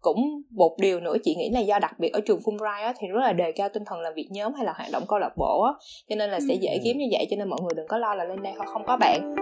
[0.00, 3.08] cũng một điều nữa chị nghĩ là do đặc biệt ở trường Fulbright á, thì
[3.08, 5.32] rất là đề cao tinh thần làm việc nhóm hay là hoạt động câu lạc
[5.36, 5.72] bộ á
[6.08, 8.14] cho nên là sẽ dễ kiếm như vậy cho nên mọi người đừng có lo
[8.14, 9.34] là lên đây không có bạn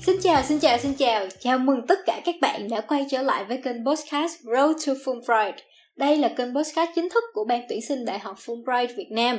[0.00, 1.26] Xin chào, xin chào, xin chào.
[1.40, 4.92] Chào mừng tất cả các bạn đã quay trở lại với kênh podcast Road to
[4.92, 5.52] Fulbright.
[5.98, 9.38] Đây là kênh podcast chính thức của Ban tuyển sinh Đại học Fulbright Việt Nam.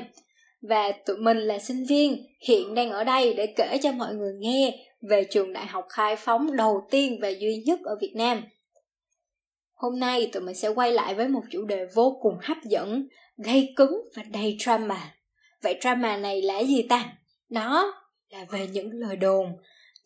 [0.61, 4.33] Và tụi mình là sinh viên, hiện đang ở đây để kể cho mọi người
[4.39, 8.43] nghe về trường đại học khai phóng đầu tiên và duy nhất ở Việt Nam.
[9.73, 13.07] Hôm nay tụi mình sẽ quay lại với một chủ đề vô cùng hấp dẫn,
[13.37, 15.13] gây cứng và đầy drama.
[15.63, 17.05] Vậy drama này là gì ta?
[17.49, 17.93] Đó
[18.29, 19.47] là về những lời đồn,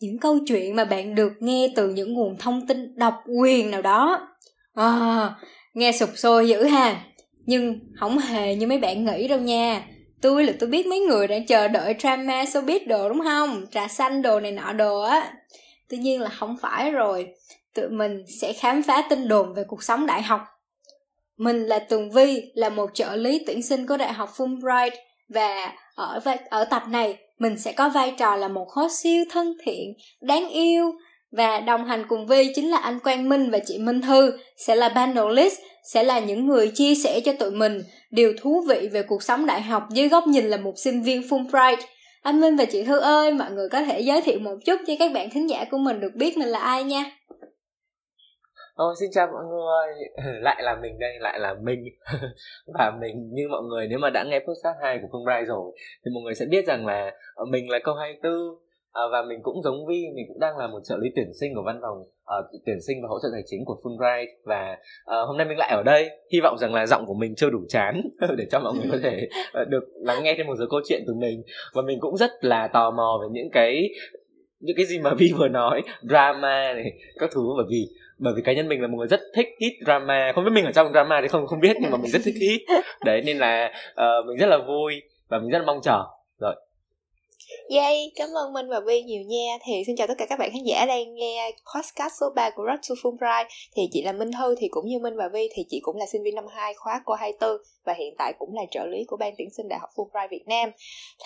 [0.00, 3.82] những câu chuyện mà bạn được nghe từ những nguồn thông tin độc quyền nào
[3.82, 4.28] đó.
[4.74, 5.34] À,
[5.74, 7.00] nghe sụp sôi dữ ha.
[7.46, 9.86] Nhưng không hề như mấy bạn nghĩ đâu nha.
[10.22, 13.66] Tôi là tôi biết mấy người đang chờ đợi drama showbiz đồ đúng không?
[13.70, 15.32] Trà xanh đồ này nọ đồ á.
[15.88, 17.26] Tuy nhiên là không phải rồi.
[17.74, 20.40] Tụi mình sẽ khám phá tin đồn về cuộc sống đại học.
[21.36, 24.90] Mình là tường vi, là một trợ lý tuyển sinh của đại học fulbright.
[25.28, 29.56] Và ở ở tập này, mình sẽ có vai trò là một host siêu thân
[29.64, 30.92] thiện, đáng yêu
[31.36, 34.74] và đồng hành cùng Vi chính là anh Quang Minh và chị Minh Thư sẽ
[34.74, 39.02] là panelist, sẽ là những người chia sẻ cho tụi mình điều thú vị về
[39.02, 41.76] cuộc sống đại học dưới góc nhìn là một sinh viên Fulbright.
[42.22, 44.92] Anh Minh và chị Thư ơi, mọi người có thể giới thiệu một chút cho
[44.98, 47.04] các bạn thính giả của mình được biết mình là ai nha.
[48.74, 50.08] Ồ, xin chào mọi người,
[50.42, 51.84] lại là mình đây, lại là mình
[52.78, 55.72] Và mình như mọi người nếu mà đã nghe podcast 2 của Fulbright rồi
[56.04, 57.10] Thì mọi người sẽ biết rằng là
[57.50, 58.32] mình là câu 24
[58.94, 61.54] à, và mình cũng giống Vi mình cũng đang là một trợ lý tuyển sinh
[61.54, 64.26] của văn phòng uh, tuyển sinh và hỗ trợ tài chính của Fulbright.
[64.44, 66.10] Và uh, hôm nay mình lại ở đây.
[66.32, 68.02] Hy vọng rằng là giọng của mình chưa đủ chán
[68.36, 69.28] để cho mọi người có thể
[69.62, 71.42] uh, được lắng nghe thêm một số câu chuyện từ mình.
[71.74, 73.90] Và mình cũng rất là tò mò về những cái
[74.60, 77.42] những cái gì mà Vi vừa nói drama này các thứ.
[77.56, 77.88] Bởi vì
[78.18, 80.32] bởi vì cá nhân mình là một người rất thích hit drama.
[80.34, 82.34] Không biết mình ở trong drama thì không không biết nhưng mà mình rất thích
[82.40, 82.60] hit
[83.04, 86.02] đấy nên là uh, mình rất là vui và mình rất là mong chờ.
[86.38, 86.54] Rồi.
[87.68, 89.58] Yay, cảm ơn Minh và Vi nhiều nha.
[89.64, 92.62] Thì xin chào tất cả các bạn khán giả đang nghe podcast số 3 của
[92.66, 93.44] Road to Fulbright.
[93.76, 96.06] Thì chị là Minh Thư thì cũng như Minh và Vi thì chị cũng là
[96.06, 97.50] sinh viên năm 2 khóa cô 24
[97.86, 100.44] và hiện tại cũng là trợ lý của ban tuyển sinh Đại học Fulbright Việt
[100.46, 100.70] Nam.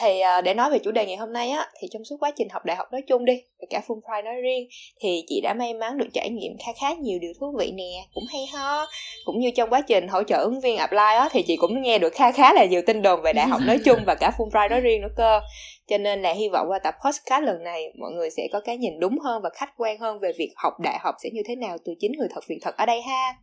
[0.01, 2.31] Thì uh, để nói về chủ đề ngày hôm nay á thì trong suốt quá
[2.37, 4.69] trình học đại học nói chung đi và cả Fulbright nói riêng
[5.01, 8.05] thì chị đã may mắn được trải nghiệm khá khá nhiều điều thú vị nè,
[8.15, 8.87] cũng hay ho.
[9.25, 11.99] Cũng như trong quá trình hỗ trợ ứng viên apply á thì chị cũng nghe
[11.99, 14.71] được khá khá là nhiều tin đồn về đại học nói chung và cả Fulbright
[14.71, 15.41] nói riêng nữa cơ
[15.89, 18.77] cho nên là hy vọng qua tập podcast lần này mọi người sẽ có cái
[18.77, 21.57] nhìn đúng hơn và khách quan hơn về việc học đại học sẽ như thế
[21.57, 23.35] nào từ chính người thật việc thật ở đây ha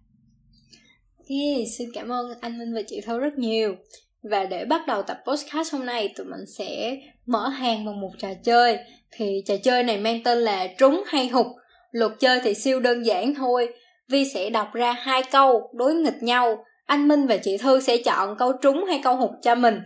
[1.27, 3.75] Yeah, xin cảm ơn anh Minh và chị Thâu rất nhiều.
[4.23, 8.11] Và để bắt đầu tập podcast hôm nay tụi mình sẽ mở hàng bằng một
[8.17, 8.77] trò chơi.
[9.11, 11.45] Thì trò chơi này mang tên là trúng hay hụt.
[11.91, 13.73] Luật chơi thì siêu đơn giản thôi.
[14.09, 16.65] Vi sẽ đọc ra hai câu đối nghịch nhau.
[16.85, 19.79] Anh minh và chị thư sẽ chọn câu trúng hay câu hụt cho mình.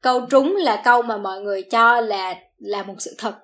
[0.00, 3.34] Câu trúng là câu mà mọi người cho là là một sự thật.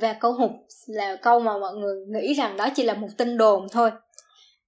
[0.00, 0.50] Và câu hụt
[0.86, 3.90] là câu mà mọi người nghĩ rằng đó chỉ là một tin đồn thôi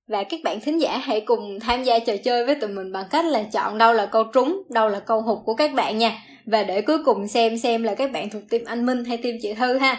[0.08, 3.04] và các bạn thính giả hãy cùng tham gia trò chơi với tụi mình bằng
[3.10, 6.18] cách là chọn đâu là câu trúng đâu là câu hụt của các bạn nha.
[6.46, 9.36] Và để cuối cùng xem xem là các bạn thuộc team anh minh hay team
[9.42, 9.96] chị thư ha.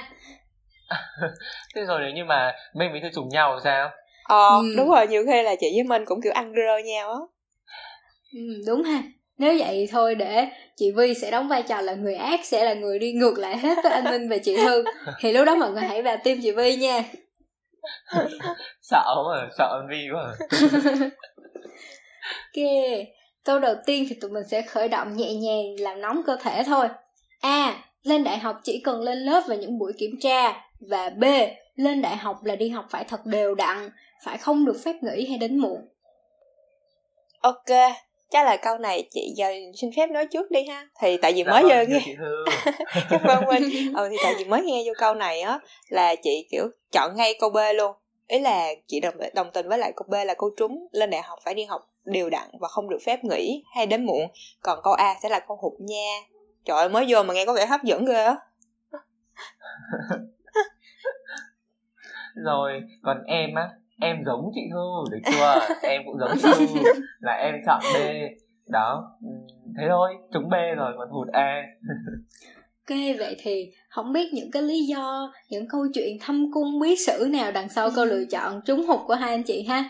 [1.75, 3.90] Thế rồi nếu như mà mình với thư trùng nhau thì sao?
[4.24, 4.74] Ờ ừ.
[4.78, 7.20] đúng rồi nhiều khi là chị với minh cũng kiểu ăn rơ nhau á.
[8.34, 9.03] Ừ, đúng ha.
[9.38, 12.74] Nếu vậy thôi để chị Vi sẽ đóng vai trò là người ác sẽ là
[12.74, 14.84] người đi ngược lại hết với anh Minh và chị Thư.
[15.20, 17.03] Thì lúc đó mọi người hãy vào tim chị Vi nha
[18.81, 20.31] sợ mà sợ anh quá à.
[22.29, 22.63] ok,
[23.44, 26.63] câu đầu tiên thì tụi mình sẽ khởi động nhẹ nhàng, làm nóng cơ thể
[26.66, 26.88] thôi.
[27.41, 30.61] A, lên đại học chỉ cần lên lớp và những buổi kiểm tra.
[30.89, 31.23] Và b,
[31.75, 33.89] lên đại học là đi học phải thật đều đặn,
[34.25, 35.81] phải không được phép nghỉ hay đến muộn.
[37.41, 37.94] Ok
[38.29, 40.87] chắc là câu này chị giờ xin phép nói trước đi ha.
[41.02, 42.16] Thì tại vì dạ mới giờ vâng, nghe.
[43.09, 45.59] cảm ơn minh ừ thì tại vì mới nghe vô câu này á
[45.90, 47.96] là chị kiểu chọn ngay câu b luôn.
[48.28, 51.22] Ý là chị đồng đồng tình với lại câu b là câu trúng lên đại
[51.22, 54.28] học phải đi học đều đặn và không được phép nghỉ hay đến muộn.
[54.61, 56.20] Còn câu a sẽ là câu hụt nha.
[56.66, 58.35] Trời ơi mới vô mà nghe có vẻ hấp dẫn ghê á.
[62.46, 63.70] Rồi còn em á
[64.01, 65.59] em giống chị thư được chưa?
[65.81, 66.84] Em cũng giống chị thư
[67.19, 67.97] là em chọn b.
[68.72, 69.29] Đó ừ,
[69.78, 71.61] thế thôi trúng b rồi còn hụt a.
[72.90, 76.96] Ok vậy thì không biết những cái lý do những câu chuyện thâm cung bí
[76.96, 79.90] sử nào đằng sau câu lựa chọn trúng hụt của hai anh chị ha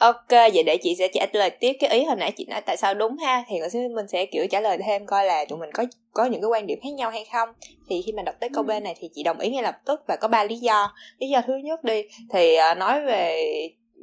[0.00, 2.76] Ok, vậy để chị sẽ trả lời tiếp cái ý hồi nãy chị nói tại
[2.76, 3.44] sao đúng ha?
[3.48, 3.56] Thì
[3.94, 6.66] mình sẽ kiểu trả lời thêm coi là tụi mình có có những cái quan
[6.66, 7.48] điểm khác nhau hay không?
[7.88, 10.00] Thì khi mà đọc tới câu B này thì chị đồng ý ngay lập tức
[10.08, 10.92] và có ba lý do.
[11.18, 12.02] Lý do thứ nhất đi
[12.32, 13.52] thì uh, nói về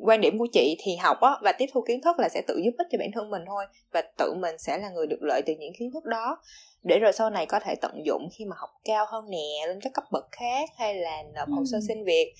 [0.02, 2.62] quan điểm của chị thì học á và tiếp thu kiến thức là sẽ tự
[2.66, 5.42] giúp ích cho bản thân mình thôi và tự mình sẽ là người được lợi
[5.46, 6.38] từ những kiến thức đó.
[6.84, 9.80] Để rồi sau này có thể tận dụng khi mà học cao hơn nè lên
[9.82, 12.34] các cấp bậc khác hay là nộp hồ sơ xin việc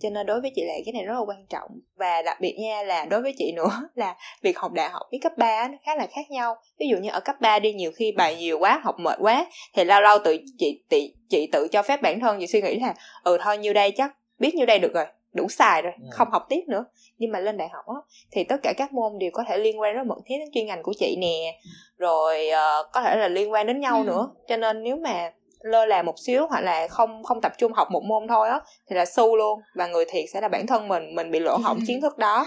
[0.00, 1.70] cho nên đối với chị là cái này rất là quan trọng.
[1.96, 5.20] Và đặc biệt nha là đối với chị nữa là việc học đại học với
[5.20, 6.56] cấp 3 nó khá là khác nhau.
[6.78, 9.46] Ví dụ như ở cấp 3 đi nhiều khi bài nhiều quá học mệt quá
[9.74, 12.78] thì lâu lâu tự chị chị, chị tự cho phép bản thân chị suy nghĩ
[12.78, 12.94] là
[13.24, 16.08] ừ thôi nhiêu đây chắc biết nhiêu đây được rồi đủ xài rồi ừ.
[16.12, 16.84] không học tiếp nữa.
[17.18, 18.00] Nhưng mà lên đại học á
[18.32, 20.66] thì tất cả các môn đều có thể liên quan rất mật thiết đến chuyên
[20.66, 21.58] ngành của chị nè.
[21.98, 24.04] Rồi uh, có thể là liên quan đến nhau ừ.
[24.04, 24.30] nữa.
[24.48, 27.88] Cho nên nếu mà lơ là một xíu hoặc là không không tập trung học
[27.90, 30.88] một môn thôi á thì là su luôn và người thiệt sẽ là bản thân
[30.88, 32.46] mình mình bị lỗ hỏng kiến thức đó.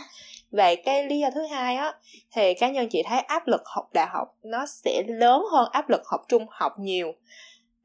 [0.51, 1.93] Về cái lý do thứ hai á
[2.35, 5.89] thì cá nhân chị thấy áp lực học đại học nó sẽ lớn hơn áp
[5.89, 7.11] lực học trung học nhiều.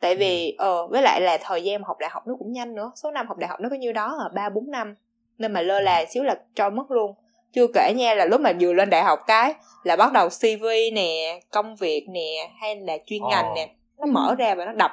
[0.01, 0.65] Tại vì ừ.
[0.65, 3.29] ờ với lại là thời gian học đại học nó cũng nhanh nữa số năm
[3.29, 4.95] học đại học nó có nhiêu đó là ba bốn năm.
[5.39, 7.15] Nên mà lơ là xíu là cho mất luôn.
[7.53, 9.55] Chưa kể nha là lúc mà vừa lên đại học cái
[9.85, 14.35] là bắt đầu cv nè công việc nè hay là chuyên ngành nè nó mở
[14.39, 14.93] ra và nó đập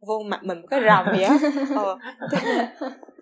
[0.00, 1.36] vô mặt mình một cái rầm vậy á.
[1.74, 1.98] Ờ.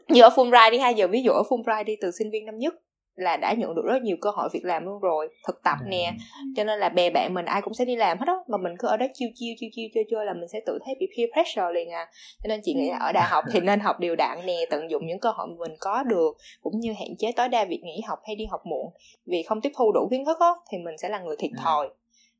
[0.08, 2.58] giờ ở Fulbright đi hai giờ ví dụ ở Fulbright đi từ sinh viên năm
[2.58, 2.74] nhất
[3.16, 6.12] là đã nhận được rất nhiều cơ hội việc làm luôn rồi thực tập nè.
[6.56, 8.72] Cho nên là bè bạn mình ai cũng sẽ đi làm hết đó mà mình
[8.78, 11.06] cứ ở đó chiêu chiêu chiêu chiêu chơi chơi là mình sẽ tự thấy bị
[11.16, 12.06] peer pressure liền à.
[12.42, 14.90] Cho nên chị nghĩ là ở đại học thì nên học đều đặn nè tận
[14.90, 18.00] dụng những cơ hội mình có được cũng như hạn chế tối đa việc nghỉ
[18.08, 18.92] học hay đi học muộn.
[19.26, 21.88] Vì không tiếp thu đủ kiến thức á thì mình sẽ là người thiệt thòi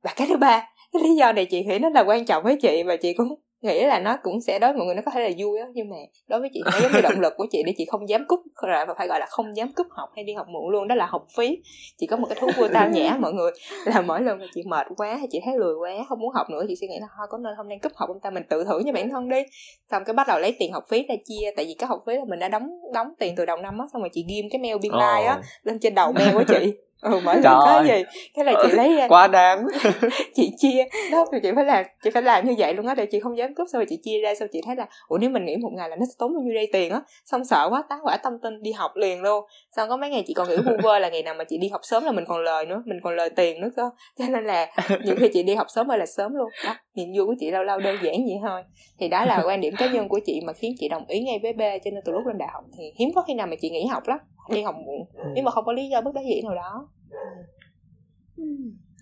[0.04, 2.58] và cái thứ ba cái lý do này chị nghĩ nó là quan trọng với
[2.62, 5.10] chị và chị cũng nghĩ là nó cũng sẽ đối với mọi người nó có
[5.10, 5.96] thể là vui á nhưng mà
[6.28, 8.40] đối với chị nó giống như động lực của chị để chị không dám cúp
[8.62, 10.94] rồi và phải gọi là không dám cúp học hay đi học muộn luôn đó
[10.94, 11.58] là học phí.
[11.98, 13.50] Chị có một cái thú vui tao nhã mọi người
[13.84, 16.50] là mỗi lần mà chị mệt quá hay chị thấy lười quá không muốn học
[16.50, 18.42] nữa chị suy nghĩ là thôi có nên hôm nay cúp học không ta mình
[18.48, 19.42] tự thử cho bản thân đi.
[19.90, 22.14] Xong cái bắt đầu lấy tiền học phí ra chia tại vì cái học phí
[22.14, 24.60] là mình đã đóng đóng tiền từ đầu năm á xong rồi chị ghim cái
[24.60, 26.74] mail biên lai á lên trên đầu mail của chị
[27.04, 28.04] ừ mỗi lần có gì
[28.36, 29.08] thế là chị lấy ra.
[29.08, 29.66] quá đáng.
[30.34, 30.84] Chị chia.
[31.12, 33.38] Đó thì chị phải làm chị phải làm như vậy luôn á để chị không
[33.38, 35.56] dám cướp xong rồi chị chia ra xong chị thấy là ủa nếu mình nghỉ
[35.56, 37.00] một ngày là nó sẽ tốn bao nhiêu đây tiền á?
[37.24, 39.44] Xong sợ quá tá quả tâm tin đi học liền luôn.
[39.76, 41.68] Xong có mấy ngày chị còn nghĩ vu vơ là ngày nào mà chị đi
[41.68, 43.90] học sớm là mình còn lời nữa mình còn lời tiền nữa cơ.
[44.18, 44.66] Cho nên là
[45.04, 46.50] những khi chị đi học sớm ơi là sớm luôn.
[46.64, 48.62] Đó nhiệm vụ của chị lâu lâu đơn giản vậy thôi.
[48.98, 51.38] Thì đó là quan điểm cá nhân của chị mà khiến chị đồng ý ngay
[51.42, 53.56] với b cho nên từ lúc lên đại học thì hiếm có khi nào mà
[53.60, 54.18] chị nghỉ học lắm
[54.50, 55.06] đi học muộn.
[55.14, 55.24] Ừ.
[55.34, 56.88] nếu mà không có lý do bất đắc dĩ nào đó.
[56.93, 56.93] ừ.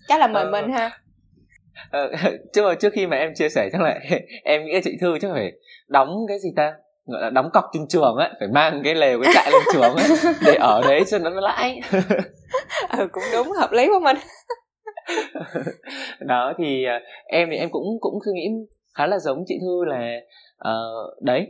[0.07, 0.99] Chắc là mời ờ, mình ha.
[1.91, 2.11] Ờ,
[2.53, 3.99] chứ mà trước khi mà em chia sẻ chắc là
[4.43, 5.51] em nghĩ là chị thư chắc phải
[5.87, 6.73] đóng cái gì ta?
[7.05, 9.95] Gọi là đóng cọc trên trường ấy phải mang cái lều cái trại lên trường
[9.95, 11.81] ấy để ở đấy cho nó lãi.
[12.97, 14.17] Ừ, cũng đúng hợp lý của mình.
[16.19, 18.47] Đó thì uh, em thì em cũng cũng suy nghĩ
[18.93, 20.19] khá là giống chị thư là
[20.69, 21.47] uh, đấy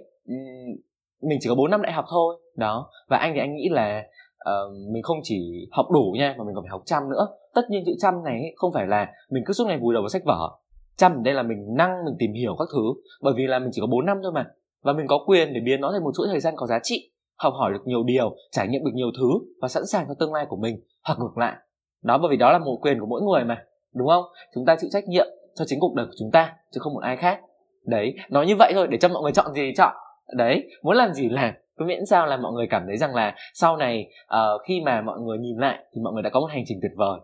[1.21, 2.89] mình chỉ có 4 năm đại học thôi đó.
[3.09, 4.03] Và anh thì anh nghĩ là
[4.49, 7.27] uh, mình không chỉ học đủ nha mà mình còn phải học chăm nữa.
[7.55, 10.09] Tất nhiên chữ chăm này không phải là mình cứ suốt ngày vùi đầu vào
[10.09, 10.49] sách vở.
[10.97, 13.01] Chăm đây là mình năng mình tìm hiểu các thứ.
[13.21, 14.45] Bởi vì là mình chỉ có 4 năm thôi mà.
[14.83, 17.11] Và mình có quyền để biến nó thành một chuỗi thời gian có giá trị
[17.35, 19.29] học hỏi được nhiều điều trải nghiệm được nhiều thứ
[19.61, 20.81] và sẵn sàng cho tương lai của mình.
[21.03, 21.55] Hoặc ngược lại
[22.03, 24.23] đó bởi vì đó là một quyền của mỗi người mà đúng không?
[24.55, 27.03] Chúng ta chịu trách nhiệm cho chính cuộc đời của chúng ta chứ không một
[27.03, 27.39] ai khác.
[27.85, 29.93] Đấy nói như vậy thôi để cho mọi người chọn gì thì chọn.
[30.37, 33.77] Đấy muốn làm gì làm miễn sao là mọi người cảm thấy rằng là sau
[33.77, 36.63] này uh, khi mà mọi người nhìn lại thì mọi người đã có một hành
[36.65, 37.19] trình tuyệt vời.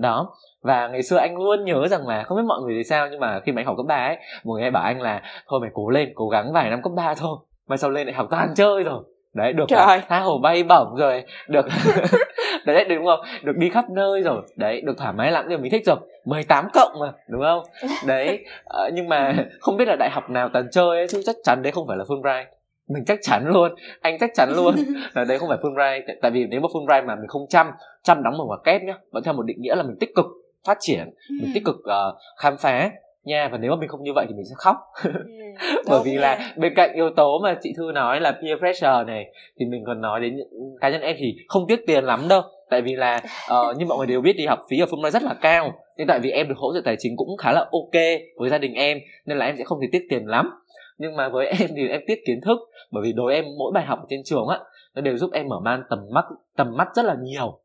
[0.00, 0.34] Đó.
[0.62, 3.20] Và ngày xưa anh luôn nhớ rằng là không biết mọi người thì sao nhưng
[3.20, 5.60] mà khi mà anh học cấp ba ấy mọi người hay bảo anh là thôi
[5.60, 8.26] mày cố lên cố gắng vài năm cấp 3 thôi mà sau lên lại học
[8.30, 9.02] toàn chơi rồi.
[9.34, 9.64] Đấy được
[10.08, 11.66] tha hồ bay bổng rồi được
[12.66, 13.20] đấy đúng không?
[13.42, 14.42] Được đi khắp nơi rồi.
[14.56, 15.96] Đấy được thoải mái lắm điều mình thích rồi.
[16.24, 17.62] 18 cộng mà đúng không?
[18.06, 21.36] Đấy uh, nhưng mà không biết là đại học nào toàn chơi ấy chứ chắc
[21.44, 22.44] chắn đấy không phải là Fulbright
[22.88, 24.74] mình chắc chắn luôn anh chắc chắn luôn.
[25.14, 27.66] Là đấy không phải Fulbright tại vì nếu mà Fulbright mà mình không chăm
[28.02, 30.26] chăm đóng một ngoặc kép nhá vẫn theo một định nghĩa là mình tích cực
[30.66, 31.10] phát triển
[31.40, 32.90] mình tích cực uh, khám phá
[33.24, 33.48] nha.
[33.52, 34.76] Và nếu mà mình không như vậy thì mình sẽ khóc.
[35.04, 35.10] Ừ,
[35.90, 39.24] bởi vì là bên cạnh yếu tố mà chị thư nói là peer pressure này
[39.58, 40.38] thì mình còn nói đến
[40.80, 42.42] cá nhân em thì không tiếc tiền lắm đâu.
[42.70, 43.20] Tại vì là
[43.52, 45.72] uh, như mọi người đều biết đi học phí ở Fulbright rất là cao.
[45.96, 48.02] Nhưng tại vì em được hỗ trợ tài chính cũng khá là ok
[48.36, 50.50] với gia đình em nên là em sẽ không thể tiếc tiền lắm
[50.98, 52.58] nhưng mà với em thì em tiết kiến thức
[52.90, 54.58] bởi vì đối em mỗi bài học ở trên trường á
[54.94, 56.24] nó đều giúp em mở mang tầm mắt
[56.56, 57.60] tầm mắt rất là nhiều.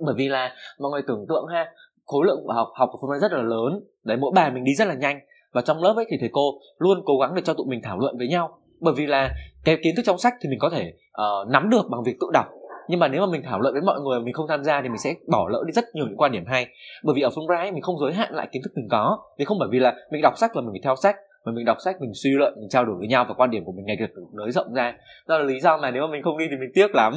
[0.00, 1.72] Bởi vì là mọi người tưởng tượng ha
[2.04, 3.80] khối lượng của học học của phương rất là lớn.
[4.04, 5.20] Đấy mỗi bài mình đi rất là nhanh.
[5.52, 7.98] Và trong lớp ấy thì thầy cô luôn cố gắng để cho tụi mình thảo
[7.98, 8.58] luận với nhau.
[8.80, 9.30] Bởi vì là
[9.64, 12.26] cái kiến thức trong sách thì mình có thể uh, nắm được bằng việc tự
[12.32, 12.46] đọc.
[12.88, 14.88] Nhưng mà nếu mà mình thảo luận với mọi người mình không tham gia thì
[14.88, 16.66] mình sẽ bỏ lỡ đi rất nhiều những quan điểm hay.
[17.04, 19.18] Bởi vì ở phương ấy mình không giới hạn lại kiến thức mình có.
[19.38, 21.64] Vì không bởi vì là mình đọc sách là mình phải theo sách mà mình
[21.64, 23.86] đọc sách mình suy luận mình trao đổi với nhau và quan điểm của mình
[23.86, 24.94] ngày được nới rộng ra
[25.26, 27.12] đó là lý do mà nếu mà mình không đi thì mình tiếc lắm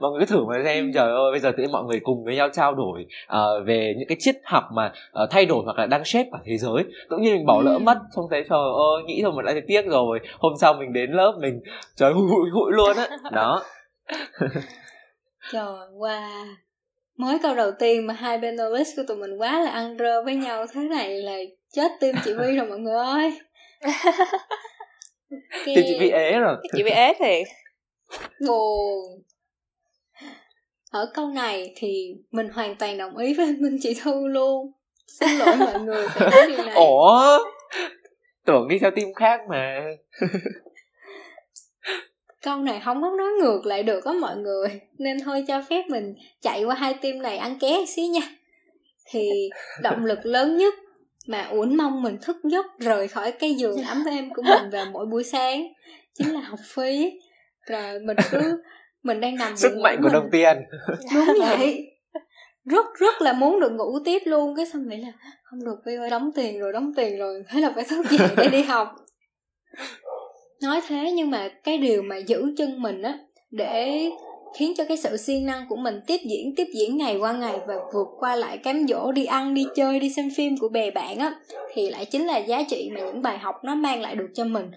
[0.00, 0.90] mọi người cứ thử mà xem ừ.
[0.94, 4.08] trời ơi bây giờ tự mọi người cùng với nhau trao đổi uh, về những
[4.08, 7.16] cái triết học mà uh, thay đổi hoặc là đang xếp cả thế giới tự
[7.16, 7.78] nhiên mình bỏ lỡ ừ.
[7.78, 10.92] mất xong thấy trời ơi nghĩ thôi mà đã thấy tiếc rồi hôm sau mình
[10.92, 11.60] đến lớp mình
[11.96, 13.30] trời hụi hụi hụi luôn á đó.
[13.30, 13.62] đó.
[15.52, 16.44] trời wow
[17.16, 20.22] mới câu đầu tiên mà hai bên list của tụi mình quá là ăn rơ
[20.24, 21.36] với nhau thế này là
[21.72, 23.32] chết tim chị Vi rồi mọi người ơi
[23.82, 23.94] okay.
[25.64, 26.56] thì chị bị ế rồi.
[26.76, 27.46] Chị bị ế thiệt.
[28.46, 29.22] Buồn
[30.90, 34.72] ở câu này thì mình hoàn toàn đồng ý với minh chị thu luôn.
[35.20, 36.74] Xin lỗi mọi người phải nói điều này.
[36.74, 37.38] Ủa?
[38.44, 39.80] Tưởng đi theo team khác mà.
[42.42, 44.80] Câu này không có nói ngược lại được á mọi người.
[44.98, 48.20] Nên thôi cho phép mình chạy qua hai team này ăn ké xíu nha.
[49.10, 49.50] Thì
[49.82, 50.74] động lực lớn nhất
[51.26, 54.86] mà uổng mong mình thức giấc rời khỏi cái giường ấm êm của mình vào
[54.92, 55.72] mỗi buổi sáng.
[56.14, 57.10] Chính là học phí.
[57.66, 58.62] Rồi mình cứ
[59.02, 60.56] mình đang nằm sức mạnh của đồng tiền.
[61.14, 61.88] Đúng vậy.
[62.64, 64.56] Rất rất là muốn được ngủ tiếp luôn.
[64.56, 65.12] Cái xong nghĩ là
[65.42, 67.42] không được Vi ơi đóng tiền rồi đóng tiền rồi.
[67.48, 68.88] Thế là phải thức dậy để đi học.
[70.62, 73.18] Nói thế nhưng mà cái điều mà giữ chân mình á
[73.50, 74.10] để
[74.54, 77.58] khiến cho cái sự siêng năng của mình tiếp diễn tiếp diễn ngày qua ngày
[77.66, 80.90] và vượt qua lại cám dỗ đi ăn đi chơi đi xem phim của bè
[80.90, 81.34] bạn á
[81.74, 84.44] thì lại chính là giá trị mà những bài học nó mang lại được cho
[84.44, 84.70] mình.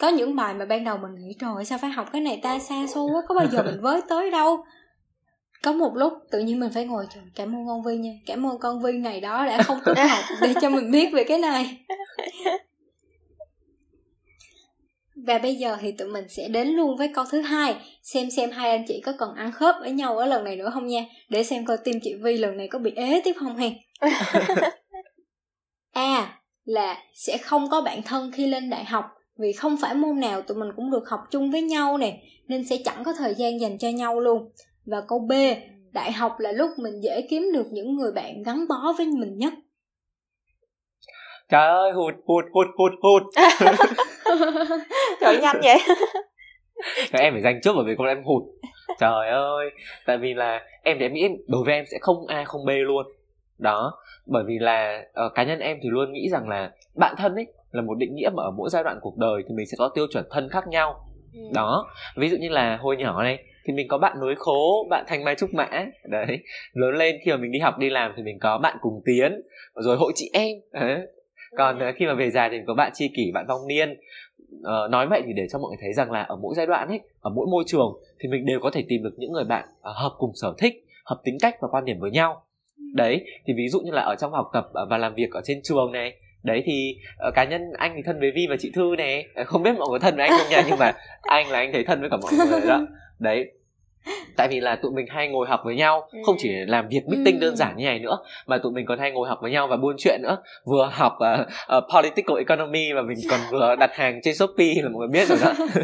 [0.00, 2.58] Có những bài mà ban đầu mình nghĩ trời sao phải học cái này ta?
[2.58, 4.64] Xa xôi quá có bao giờ mình với tới đâu?
[5.62, 8.46] Có một lúc tự nhiên mình phải ngồi trời cảm ơn con vi nha cảm
[8.46, 11.38] ơn con vi ngày đó đã không tốt học để cho mình biết về cái
[11.38, 11.78] này
[15.28, 18.50] và bây giờ thì tụi mình sẽ đến luôn với câu thứ hai, xem xem
[18.50, 21.04] hai anh chị có còn ăn khớp với nhau ở lần này nữa không nha,
[21.28, 23.72] để xem coi team chị Vi lần này có bị ế tiếp không hen.
[25.92, 29.04] A là sẽ không có bạn thân khi lên đại học
[29.38, 32.66] vì không phải môn nào tụi mình cũng được học chung với nhau nè, nên
[32.66, 34.52] sẽ chẳng có thời gian dành cho nhau luôn.
[34.86, 35.32] Và câu B,
[35.92, 39.36] đại học là lúc mình dễ kiếm được những người bạn gắn bó với mình
[39.36, 39.52] nhất.
[41.48, 43.22] Trời ơi, hụt, hụt, hụt, hụt, hụt.
[45.20, 45.78] trời nhanh vậy
[47.12, 48.42] các em phải dành trước bởi vì con em hụt.
[49.00, 49.70] Trời ơi.
[50.06, 53.06] Tại vì là em để nghĩ đối với em sẽ không a không b luôn.
[53.58, 53.92] Đó.
[54.26, 57.46] Bởi vì là uh, cá nhân em thì luôn nghĩ rằng là bạn thân ấy
[57.70, 59.90] là một định nghĩa mà ở mỗi giai đoạn cuộc đời thì mình sẽ có
[59.94, 61.04] tiêu chuẩn thân khác nhau.
[61.34, 61.40] Ừ.
[61.54, 61.86] đó.
[62.16, 65.24] Ví dụ như là hồi nhỏ này thì mình có bạn nối khố bạn thanh
[65.24, 65.68] mai trúc mã.
[66.04, 66.38] Đấy.
[66.72, 69.40] Lớn lên khi mà mình đi học đi làm thì mình có bạn cùng tiến
[69.74, 70.56] rồi hội chị em.
[70.72, 71.00] Đấy
[71.56, 74.00] còn uh, khi mà về già thì có bạn tri kỷ bạn vong niên.
[74.58, 76.88] Uh, nói vậy thì để cho mọi người thấy rằng là ở mỗi giai đoạn
[76.88, 79.68] ấy ở mỗi môi trường thì mình đều có thể tìm được những người bạn
[79.68, 82.42] uh, hợp cùng sở thích hợp tính cách và quan điểm với nhau.
[82.94, 85.60] Đấy thì ví dụ như là ở trong học tập và làm việc ở trên
[85.62, 86.12] trường này
[86.42, 86.96] đấy thì
[87.28, 89.26] uh, cá nhân anh thì thân với vi và chị thư này.
[89.46, 91.84] Không biết mọi người thân với anh không nha nhưng mà anh là anh thấy
[91.84, 92.80] thân với cả mọi người đó.
[93.18, 93.52] Đấy
[94.38, 96.64] tại vì là tụi mình hay ngồi học với nhau không chỉ ừ.
[96.66, 99.38] làm việc meeting đơn giản như này nữa mà tụi mình còn hay ngồi học
[99.42, 100.36] với nhau và buôn chuyện nữa.
[100.64, 104.88] Vừa học uh, uh, political economy và mình còn vừa đặt hàng trên shopee là
[104.88, 105.52] mọi người biết rồi đó.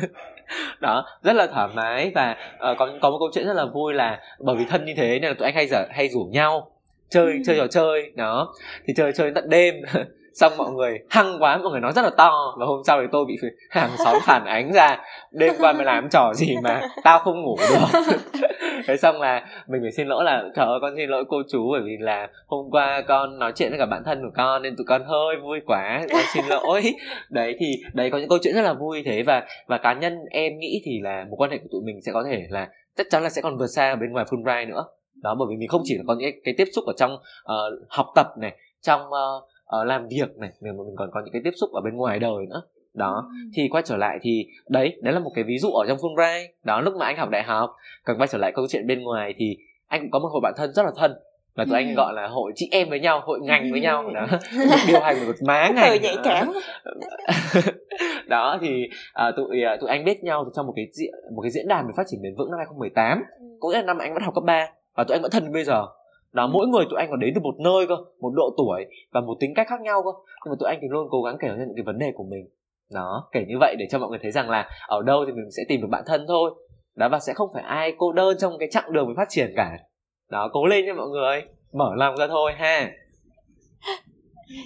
[0.81, 2.37] Đó rất là thoải mái và
[2.73, 5.19] uh, có có một câu chuyện rất là vui là bởi vì thân như thế
[5.19, 6.71] nên là tụi anh hay giờ hay rủ nhau
[7.11, 7.39] chơi ừ.
[7.47, 8.55] chơi trò chơi đó.
[8.87, 9.75] Thì chơi chơi tận đêm
[10.35, 12.55] xong mọi người hăng quá mọi người nói rất là to.
[12.59, 13.37] Và hôm sau thì tôi bị
[13.71, 14.99] hàng xóm phản ánh ra
[15.31, 16.81] đêm qua mày làm trò gì mà?
[17.05, 18.01] Tao không ngủ được.
[18.87, 21.71] Thế xong là mình phải xin lỗi là trời ơi con xin lỗi cô chú
[21.73, 24.77] bởi vì là hôm qua con nói chuyện với cả bạn thân của con nên
[24.77, 26.83] tụi con hơi vui quá con xin lỗi.
[27.31, 29.23] Đấy thì đấy có những câu chuyện rất là vui thế.
[29.23, 32.13] Và và cá nhân em nghĩ thì là một quan hệ của tụi mình sẽ
[32.13, 34.85] có thể là chắc chắn là sẽ còn vượt xa ở bên ngoài Fulbright nữa.
[35.23, 37.13] Đó bởi vì mình không chỉ là có những cái, cái tiếp xúc ở trong
[37.15, 39.45] uh, học tập này trong uh,
[39.81, 42.19] uh, làm việc này mà mình còn có những cái tiếp xúc ở bên ngoài
[42.19, 42.63] đời nữa.
[42.95, 43.51] Đó ừ.
[43.55, 46.47] thì quay trở lại thì đấy đấy là một cái ví dụ ở trong Fulbright.
[46.65, 49.35] Đó lúc mà anh học đại học còn quay trở lại câu chuyện bên ngoài
[49.37, 49.57] thì
[49.89, 51.13] anh cũng có một hội bạn thân rất là thân
[51.55, 51.85] và tụi ừ.
[51.85, 54.11] anh gọi là hội chị em với nhau hội ngành với nhau.
[54.15, 54.27] Đó
[54.89, 55.91] điều hành một má ngành.
[55.91, 56.53] ừ, nhạy cảm.
[58.29, 58.89] Đó thì
[59.29, 61.87] uh, tụi uh, tụi anh biết nhau trong một cái diễn một cái diễn đàn
[61.87, 63.45] về phát triển bền vững năm 2018 ừ.
[63.61, 64.67] cũng là năm anh vẫn học cấp 3
[64.97, 65.87] và tụi anh vẫn thân bây giờ
[66.35, 69.21] đó, mỗi người tụi anh còn đến từ một nơi cơ, một độ tuổi và
[69.21, 70.11] một tính cách khác nhau cơ.
[70.45, 72.25] Nhưng mà tụi anh thì luôn cố gắng kể ra những cái vấn đề của
[72.25, 72.49] mình.
[72.95, 75.51] Đó, kể như vậy để cho mọi người thấy rằng là ở đâu thì mình
[75.57, 76.51] sẽ tìm được bạn thân thôi.
[76.97, 79.53] Đó, và sẽ không phải ai cô đơn trong cái chặng đường mình phát triển
[79.57, 79.79] cả.
[80.31, 81.43] Đó, cố lên nha mọi người.
[81.73, 82.91] Mở lòng ra thôi ha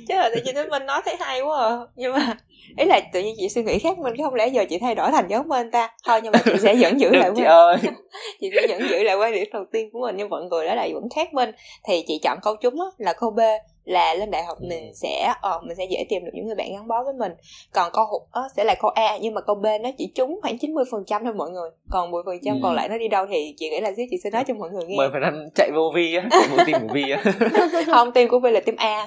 [0.09, 1.77] chứ là tự nhiên tới minh nói thấy hay quá à.
[1.97, 2.37] nhưng mà
[2.77, 5.11] ý là tự nhiên chị suy nghĩ khác minh không lẽ giờ chị thay đổi
[5.11, 5.91] thành giống minh ta?
[6.07, 7.77] Thôi nhưng mà chị sẽ vẫn giữ lại chị ơi.
[8.41, 10.75] chị sẽ vẫn giữ lại quan điểm đầu tiên của mình nhưng mọi người đó
[10.75, 11.51] là vẫn khác minh
[11.89, 13.41] thì chị chọn câu trúng là câu b
[13.89, 14.93] là lên đại học mình ừ.
[14.95, 17.33] sẽ uh, mình sẽ dễ tìm được những người bạn gắn bó với mình.
[17.73, 20.57] Còn câu uh, sẽ là câu a nhưng mà câu b nó chỉ trúng khoảng
[20.57, 21.71] 90% phần trăm thôi mọi người.
[21.91, 22.61] Còn 10% phần trăm ừ.
[22.63, 24.85] còn lại nó đi đâu thì chị nghĩ là chị sẽ nói cho mọi người
[24.87, 24.97] nghe.
[24.97, 27.23] Mười phần trăm chạy vô vi á vô tim của vi á.
[27.87, 29.07] Không tim của vi là tim a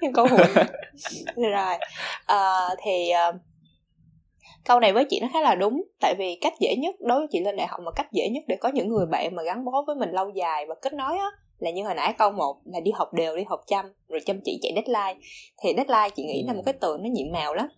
[0.00, 0.40] nhưng câu hụt
[1.36, 1.76] rồi
[2.32, 3.34] uh, thì uh,
[4.64, 7.28] câu này với chị nó khá là đúng tại vì cách dễ nhất đối với
[7.30, 9.64] chị lên đại học mà cách dễ nhất để có những người bạn mà gắn
[9.64, 11.26] bó với mình lâu dài và kết nối á
[11.58, 14.40] là như hồi nãy câu một là đi học đều đi học chăm rồi chăm
[14.44, 15.20] chỉ chạy deadline.
[15.62, 17.68] Thì deadline chị nghĩ là một cái từ nó nhiệm màu lắm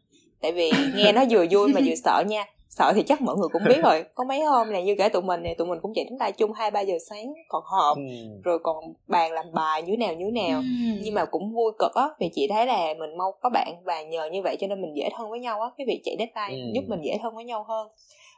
[0.43, 2.45] tại vì nghe nó vừa vui mà vừa sợ nha
[2.77, 5.23] sợ thì chắc mọi người cũng biết rồi có mấy hôm này như kể tụi
[5.23, 7.97] mình này tụi mình cũng chạy đến tay chung hai ba giờ sáng còn họp
[7.97, 8.03] ừ.
[8.45, 8.77] rồi còn
[9.07, 10.99] bàn làm bài như nào như nào ừ.
[11.03, 14.03] nhưng mà cũng vui cực á vì chị thấy là mình mau có bạn và
[14.03, 16.65] nhờ như vậy cho nên mình dễ thân với nhau á cái việc chạy deadline
[16.65, 16.71] ừ.
[16.75, 17.89] giúp mình dễ thân với nhau hơn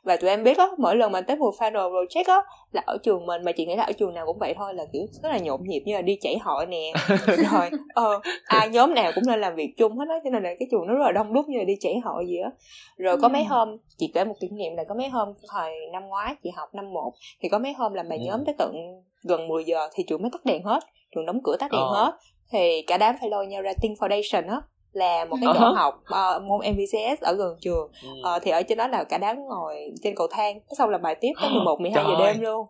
[0.05, 2.43] và tụi em biết á mỗi lần mà tới mùa final project á
[2.73, 4.85] là ở trường mình mà chị nghĩ là ở trường nào cũng vậy thôi là
[4.93, 6.93] kiểu rất là nhộn nhịp như là đi chảy hội nè
[7.27, 10.51] rồi ờ ai nhóm nào cũng nên làm việc chung hết á cho nên là
[10.59, 12.51] cái trường nó rất là đông đúc như là đi chảy hội gì á
[12.97, 13.47] rồi có mấy ừ.
[13.49, 16.75] hôm chị kể một kinh nghiệm là có mấy hôm thời năm ngoái chị học
[16.75, 18.25] năm một thì có mấy hôm làm bài ừ.
[18.27, 18.75] nhóm tới tận
[19.23, 20.81] gần 10 giờ thì trường mới tắt đèn hết
[21.15, 22.05] trường đóng cửa tắt đèn ờ.
[22.05, 22.13] hết
[22.53, 24.61] thì cả đám phải lôi nhau ra Think Foundation á
[24.97, 25.75] là một cái chỗ uh-huh.
[25.75, 27.91] học uh, môn MVCS ở gần trường.
[28.21, 31.15] Uh, thì ở trên đó là cả đám ngồi trên cầu thang xong là bài
[31.21, 32.67] tiếp tới 11 12 giờ đêm luôn.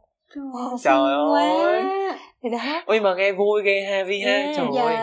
[0.83, 1.83] Trời ơi
[2.43, 2.83] thì đó.
[2.87, 4.33] Ôi mà nghe vui ghê ha vi ha.
[4.33, 4.83] Yeah, trời dạ.
[4.83, 4.97] ơi.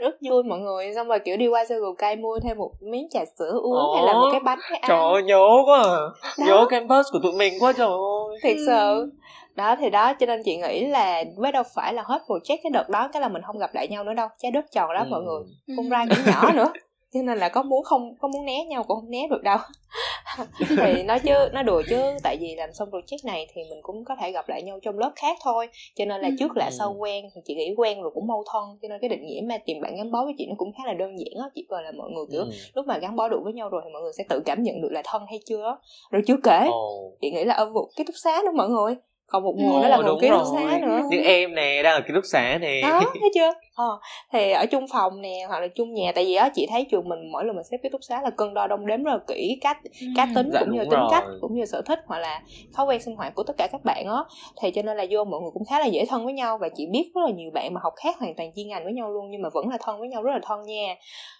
[0.00, 0.92] Rất vui mọi người.
[0.94, 3.94] Xong rồi kiểu đi qua Circle K mua thêm một miếng trà sữa uống Ồ,
[3.94, 4.88] hay là một cái bánh hay ăn.
[4.88, 5.98] trời ơi nhớ quá à.
[6.46, 8.38] nhớ campus của tụi mình quá trời ơi.
[8.42, 9.10] Thiệt sự
[9.54, 12.70] đó thì đó cho nên chị nghĩ là với đâu phải là hết project cái
[12.72, 15.00] đợt đó cái là mình không gặp lại nhau nữa đâu trái đất tròn đó
[15.00, 15.08] ừ.
[15.10, 15.42] mọi người
[15.76, 16.72] không ra cũng nhỏ nữa
[17.14, 19.58] cho nên là có muốn không có muốn né nhau cũng không né được đâu
[20.68, 24.04] thì nói chứ nói đùa chứ tại vì làm xong project này thì mình cũng
[24.04, 26.34] có thể gặp lại nhau trong lớp khác thôi cho nên là ừ.
[26.38, 29.08] trước là sau quen thì chị nghĩ quen rồi cũng mâu thuẫn cho nên cái
[29.08, 31.42] định nghĩa mà tìm bạn gắn bó với chị nó cũng khá là đơn giản
[31.42, 32.50] á chỉ cần là mọi người kiểu ừ.
[32.74, 34.82] lúc mà gắn bó đủ với nhau rồi thì mọi người sẽ tự cảm nhận
[34.82, 35.76] được là thân hay chưa
[36.10, 37.14] rồi chưa kể oh.
[37.20, 39.88] chị nghĩ là ở vụ ký túc xá nữa mọi người còn một mùa nữa
[39.88, 42.80] là một ký túc xá nữa những em nè đang ở ký túc xá nè
[42.82, 43.98] đó thấy chưa ờ,
[44.32, 47.08] thì ở chung phòng nè hoặc là chung nhà tại vì á chị thấy trường
[47.08, 49.18] mình mỗi lần mình xếp ký túc xá là cân đo đong đếm rất là
[49.26, 50.06] kỹ cách ừ.
[50.16, 51.08] cá tính dạ, cũng như tính rồi.
[51.10, 52.42] cách cũng như sở thích hoặc là
[52.74, 54.24] thói quen sinh hoạt của tất cả các bạn á
[54.62, 56.68] thì cho nên là vô mọi người cũng khá là dễ thân với nhau và
[56.76, 59.10] chị biết rất là nhiều bạn mà học khác hoàn toàn chuyên ngành với nhau
[59.10, 60.94] luôn nhưng mà vẫn là thân với nhau rất là thân nha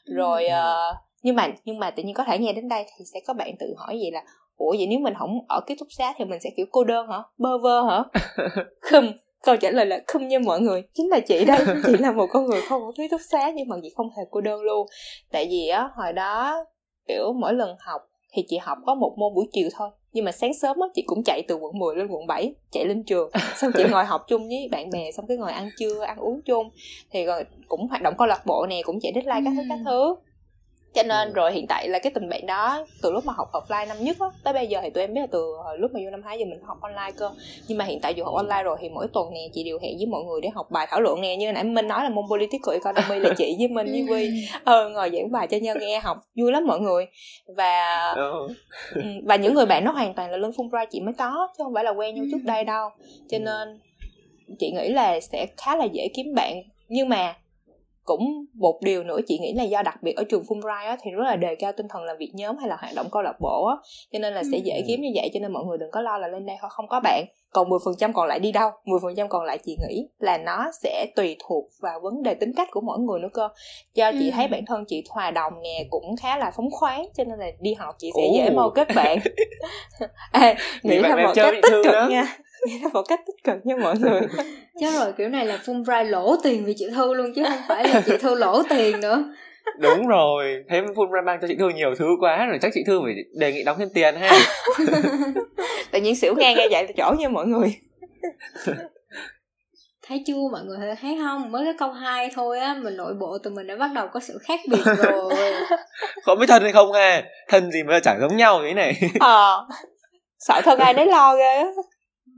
[0.05, 0.55] rồi ừ.
[0.55, 3.35] uh, nhưng mà nhưng mà tự nhiên có thể nghe đến đây thì sẽ có
[3.35, 4.23] bạn tự hỏi gì là
[4.57, 7.07] ủa vậy nếu mình không ở ký túc xá thì mình sẽ kiểu cô đơn
[7.09, 7.23] hả?
[7.39, 8.05] Bơ vơ hả?
[8.81, 9.05] Khum
[9.45, 10.83] câu trả lời là khum nha mọi người.
[10.95, 13.69] Chính là chị đây chị là một con người không ở ký túc xá nhưng
[13.69, 14.87] mà chị không hề cô đơn luôn.
[15.33, 16.65] Tại vì á hồi đó
[17.09, 18.01] kiểu mỗi lần học
[18.33, 21.03] thì chị học có một môn buổi chiều thôi nhưng mà sáng sớm á chị
[21.07, 23.31] cũng chạy từ quận 10 lên quận 7 chạy lên trường.
[23.57, 26.41] Xong chị ngồi học chung với bạn bè xong cái ngồi ăn trưa ăn uống
[26.45, 26.71] chung.
[27.11, 29.79] Thì rồi cũng hoạt động câu lạc bộ nè cũng chạy deadline các thứ các
[29.85, 30.15] thứ
[30.95, 31.33] cho nên ừ.
[31.35, 34.17] rồi hiện tại là cái tình bạn đó từ lúc mà học offline năm nhất
[34.21, 36.39] á tới bây giờ thì tụi em biết là từ lúc mà vô năm hai
[36.39, 37.31] giờ mình học online cơ.
[37.69, 39.97] Nhưng mà hiện tại dù học online rồi thì mỗi tuần nè chị điều hẹn
[39.97, 41.37] với mọi người để học bài thảo luận nè.
[41.37, 44.89] Như nãy minh nói là môn political economy là chị với minh với vi ờ
[44.89, 47.07] ngồi giảng bài cho nhau nghe học vui lắm mọi người.
[47.57, 48.49] Và ừ.
[48.95, 51.65] Ừ, và những người bạn nó hoàn toàn là lên fulbright chị mới có chứ
[51.65, 52.89] không phải là quen nhau trước đây đâu.
[53.31, 53.81] Cho nên
[54.59, 56.63] chị nghĩ là sẽ khá là dễ kiếm bạn.
[56.89, 57.35] Nhưng mà
[58.05, 61.11] cũng một điều nữa chị nghĩ là do đặc biệt ở trường Fulbright á, thì
[61.11, 63.37] rất là đề cao tinh thần làm việc nhóm hay là hoạt động câu lạc
[63.41, 63.77] bộ á.
[64.13, 66.19] Cho nên là sẽ dễ kiếm như vậy cho nên mọi người đừng có lo
[66.19, 67.25] là lên đây họ không có bạn.
[67.53, 68.71] Còn 10% còn lại đi đâu?
[68.85, 72.69] 10% còn lại chị nghĩ là nó sẽ tùy thuộc vào vấn đề tính cách
[72.71, 73.49] của mỗi người nữa cơ.
[73.95, 77.25] Do chị thấy bản thân chị hòa đồng nè cũng khá là phóng khoáng cho
[77.25, 78.35] nên là đi học chị sẽ Ồ.
[78.37, 79.19] dễ mau kết bạn.
[80.33, 82.09] À, nghĩ là một cách tích cực đó.
[82.11, 84.21] nha nghĩ là một cách tích cực nha mọi người.
[84.81, 87.89] Chứ rồi kiểu này là Fulbright lỗ tiền vì chị Thư luôn chứ không phải
[87.89, 89.25] là chị Thư lỗ tiền nữa.
[89.79, 93.01] Đúng rồi thế Fulbright mang cho chị Thư nhiều thứ quá rồi chắc chị Thư
[93.05, 94.31] phải đề nghị đóng thêm tiền ha.
[95.91, 97.77] Tự nhiên xỉu nghe nghe vậy là chỗ nha mọi người.
[100.07, 101.53] Thấy chưa mọi người thấy không?
[101.53, 104.21] Mới cái câu hai thôi á mình nội bộ tụi mình đã bắt đầu có
[104.21, 105.35] sự khác biệt rồi.
[106.23, 108.95] Không biết thân hay không ha thân gì mà chẳng giống nhau thế này.
[109.21, 109.77] Ờ à,
[110.39, 111.67] sợ thân ai nấy lo ghê á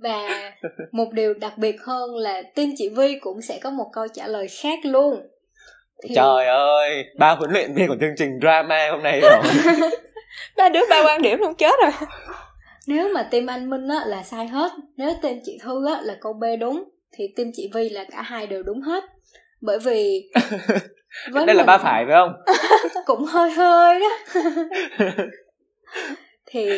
[0.03, 0.53] và
[0.93, 4.27] một điều đặc biệt hơn là team chị Vi cũng sẽ có một câu trả
[4.27, 5.21] lời khác luôn.
[6.03, 6.15] Thì...
[6.15, 9.43] trời ơi ba huấn luyện viên của chương trình drama hôm nay rồi.
[10.57, 11.93] Ba đứa ba quan điểm luôn chết rồi.
[12.87, 16.17] Nếu mà team anh minh á là sai hết nếu team chị thư á là
[16.21, 19.05] câu b đúng thì team chị vi là cả hai đều đúng hết.
[19.61, 20.31] Bởi vì
[21.33, 21.57] với đây mình...
[21.57, 22.33] là ba phải phải không?
[23.07, 24.41] Cũng hơi hơi đó.
[26.47, 26.69] Thì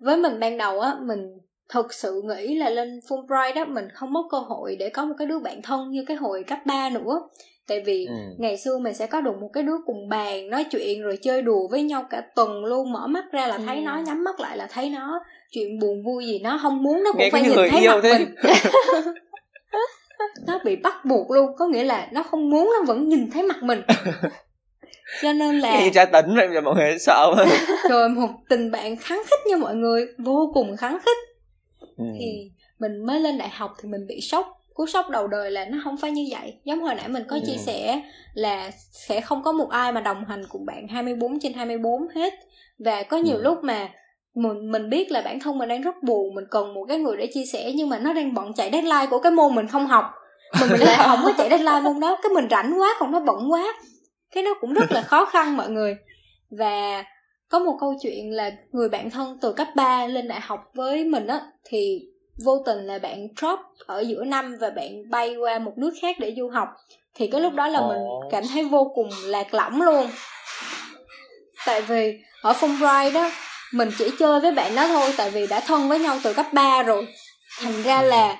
[0.00, 1.38] với mình ban đầu á mình
[1.72, 5.14] thực sự nghĩ là lên Fulbright đó mình không có cơ hội để có một
[5.18, 7.20] cái đứa bạn thân như cái hồi cấp 3 nữa
[7.68, 8.14] tại vì ừ.
[8.38, 11.42] ngày xưa mình sẽ có được một cái đứa cùng bàn nói chuyện rồi chơi
[11.42, 13.82] đùa với nhau cả tuần luôn mở mắt ra là thấy ừ.
[13.84, 17.12] nó nhắm mắt lại là thấy nó chuyện buồn vui gì nó không muốn nó
[17.12, 18.18] cũng Nghe phải nhìn thấy mặt thế.
[18.18, 18.34] mình
[20.46, 23.42] nó bị bắt buộc luôn có nghĩa là nó không muốn nó vẫn nhìn thấy
[23.42, 23.82] mặt mình
[25.22, 27.34] cho nên là Nghe tra tấn rồi mọi người sợ
[27.90, 31.18] rồi một tình bạn kháng khích nha mọi người vô cùng kháng khích
[32.00, 32.06] ừ.
[32.18, 35.64] thì mình mới lên đại học thì mình bị sốc cú sốc đầu đời là
[35.64, 37.42] nó không phải như vậy giống hồi nãy mình có ừ.
[37.46, 38.02] chia sẻ
[38.34, 42.34] là sẽ không có một ai mà đồng hành cùng bạn 24 trên 24 hết
[42.78, 43.42] và có nhiều ừ.
[43.42, 43.88] lúc mà
[44.34, 47.16] mình mình biết là bản thân mình đang rất buồn mình cần một cái người
[47.16, 49.86] để chia sẻ nhưng mà nó đang bận chạy deadline của cái môn mình không
[49.86, 50.04] học
[50.60, 53.20] mà mình lại không có chạy deadline môn đó cái mình rảnh quá còn nó
[53.20, 53.74] bận quá
[54.34, 55.96] cái nó cũng rất là khó khăn mọi người
[56.50, 57.04] và
[57.50, 61.04] có một câu chuyện là người bạn thân từ cấp 3 lên đại học với
[61.04, 62.02] mình á thì
[62.44, 66.16] vô tình là bạn drop ở giữa năm và bạn bay qua một nước khác
[66.18, 66.68] để du học.
[67.14, 67.98] Thì cái lúc đó là mình
[68.30, 70.06] cảm thấy vô cùng lạc lõng luôn.
[71.66, 73.30] Tại vì ở Fulbright đó
[73.72, 76.46] mình chỉ chơi với bạn đó thôi tại vì đã thân với nhau từ cấp
[76.52, 77.06] 3 rồi.
[77.60, 78.38] Thành ra là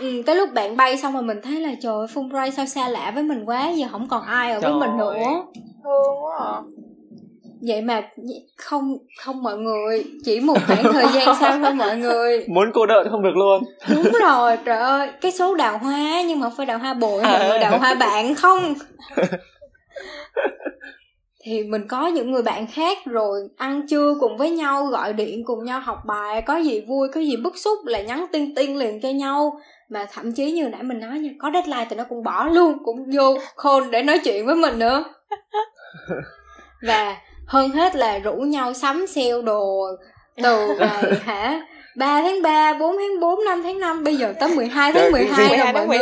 [0.00, 2.88] ừ, tới lúc bạn bay xong rồi mình thấy là trời ơi Fulbright sao xa
[2.88, 5.42] lạ với mình quá giờ không còn ai ở trời với mình nữa.
[5.84, 6.60] thương quá à
[7.60, 8.02] vậy mà
[8.56, 12.44] không không mọi người chỉ một khoảng thời gian sau thôi mọi người.
[12.48, 13.62] Muốn cô đợi không được luôn.
[13.94, 17.22] Đúng rồi trời ơi cái số đào hoa nhưng mà không phải đào hoa bồi
[17.22, 17.38] à.
[17.38, 18.74] mọi người đào hoa bạn không.
[21.44, 25.44] Thì mình có những người bạn khác rồi ăn trưa cùng với nhau gọi điện
[25.44, 28.76] cùng nhau học bài có gì vui có gì bức xúc là nhắn tin tin
[28.76, 29.60] liền cho nhau.
[29.88, 32.78] Mà thậm chí như nãy mình nói nha có deadline thì nó cũng bỏ luôn
[32.84, 35.04] cũng vô call để nói chuyện với mình nữa.
[36.82, 37.16] Và
[37.48, 39.86] hơn hết là rủ nhau sắm sale đồ
[40.42, 41.66] từ ngày hả?
[41.96, 45.56] 3 tháng 3, 4 tháng 4, 5 tháng 5 Bây giờ tới 12 tháng 12
[45.58, 45.98] rồi mọi người.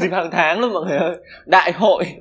[0.00, 1.16] Dịp hàng tháng luôn mọi người ơi.
[1.46, 2.04] Đại hội.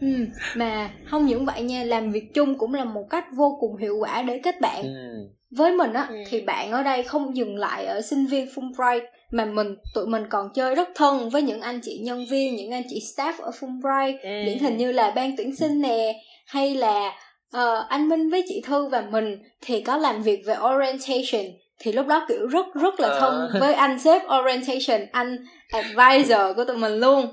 [0.00, 3.76] Ừ, Mà không những vậy nha Làm việc chung cũng là một cách vô cùng
[3.76, 4.82] hiệu quả để kết bạn.
[4.82, 5.28] Ừ.
[5.56, 6.16] Với mình á ừ.
[6.28, 9.00] Thì bạn ở đây không dừng lại ở sinh viên Fulbright
[9.30, 12.70] Mà mình tụi mình còn chơi rất thân Với những anh chị nhân viên Những
[12.70, 14.46] anh chị staff ở Fulbright ừ.
[14.46, 16.12] Điển hình như là ban tuyển sinh nè
[16.46, 17.12] Hay là
[17.56, 21.52] uh, anh Minh với chị Thư và mình thì có làm việc về orientation.
[21.78, 23.60] Thì lúc đó kiểu rất rất là thân uh.
[23.60, 25.36] với anh sếp orientation anh
[25.72, 27.26] advisor của tụi mình luôn.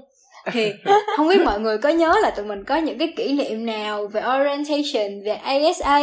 [0.51, 0.71] Thì
[1.17, 4.07] không biết mọi người có nhớ là tụi mình có những cái kỷ niệm nào
[4.07, 5.99] về orientation về ASA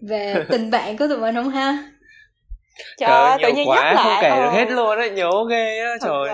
[0.00, 1.93] về tình bạn của tụi mình không ha
[2.98, 5.78] trời ơi tự nhiên quá, nhắc lại không kể được hết luôn á nhớ ghê
[5.78, 6.28] á trời.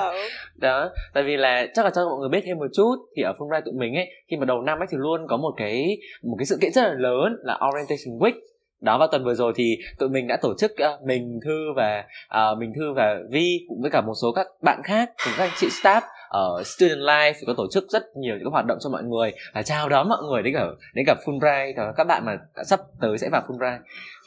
[0.56, 3.32] đó tại vì là chắc là cho mọi người biết thêm một chút thì ở
[3.38, 6.36] Fulbright tụi mình ấy khi mà đầu năm ấy thì luôn có một cái một
[6.38, 8.40] cái sự kiện rất là lớn là orientation week.
[8.80, 12.04] Đó vào tuần vừa rồi thì tụi mình đã tổ chức uh, mình thư và
[12.52, 15.44] uh, mình thư và vi cũng với cả một số các bạn khác cùng các
[15.44, 18.78] anh chị staff ở student life thì có tổ chức rất nhiều những hoạt động
[18.80, 21.76] cho mọi người và chào đón mọi người đến cả đến cả Fulbright.
[21.76, 23.78] Đó các bạn mà sắp tới sẽ vào Fulbright.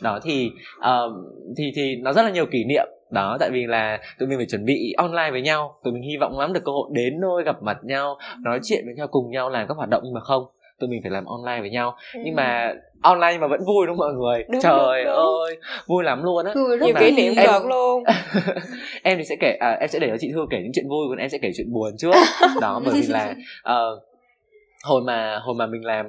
[0.01, 1.13] Đó thì uh,
[1.57, 2.85] thì thì nó rất là nhiều kỷ niệm.
[3.11, 5.79] Đó tại vì là tụi mình phải chuẩn bị online với nhau.
[5.83, 8.85] Tụi mình hy vọng lắm được cơ hội đến nơi gặp mặt nhau nói chuyện
[8.85, 10.43] với nhau cùng nhau làm các hoạt động nhưng mà không
[10.83, 11.95] tụi mình phải làm online với nhau.
[12.13, 12.19] Ừ.
[12.25, 14.43] nhưng mà online mà vẫn vui đúng không mọi người?
[14.49, 15.41] Đúng, trời đúng, đúng.
[15.43, 16.53] ơi vui lắm luôn á.
[16.55, 17.67] Nhiều kỷ niệm em...
[17.67, 18.03] luôn.
[19.03, 21.05] Em thì sẽ kể à, em sẽ để cho chị thư kể những chuyện vui
[21.09, 22.13] còn em sẽ kể chuyện buồn trước.
[22.61, 23.35] Đó bởi vì là
[23.69, 24.03] uh,
[24.83, 26.05] hồi mà hồi mà mình làm